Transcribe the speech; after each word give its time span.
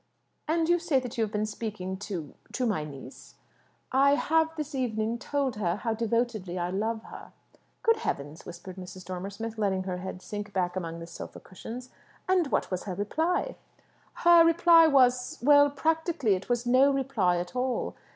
"And 0.47 0.67
you 0.67 0.79
say 0.79 0.99
that 0.99 1.15
you 1.19 1.23
have 1.23 1.31
been 1.31 1.45
speaking 1.45 1.95
to 1.97 2.33
to 2.53 2.65
my 2.65 2.83
niece?" 2.83 3.35
"I 3.91 4.15
have 4.15 4.49
this 4.57 4.73
evening 4.73 5.19
told 5.19 5.57
her 5.57 5.75
how 5.75 5.93
devotedly 5.93 6.57
I 6.57 6.71
love 6.71 7.03
her." 7.03 7.33
"Good 7.83 7.97
heavens!" 7.97 8.43
whispered 8.43 8.77
Mrs. 8.77 9.05
Dormer 9.05 9.29
Smith, 9.29 9.59
letting 9.59 9.83
her 9.83 9.97
head 9.97 10.23
sink 10.23 10.53
back 10.53 10.75
among 10.75 10.97
the 11.01 11.05
sofa 11.05 11.39
cushions. 11.39 11.91
"And 12.27 12.47
what 12.47 12.71
was 12.71 12.85
her 12.85 12.95
reply?" 12.95 13.57
"Her 14.25 14.43
reply 14.43 14.87
was 14.87 15.37
well, 15.39 15.69
practically, 15.69 16.33
it 16.33 16.49
was 16.49 16.65
no 16.65 16.89
reply 16.91 17.37
at 17.37 17.55
all. 17.55 17.93